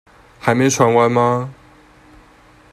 [0.39, 1.53] 還沒傳完嗎？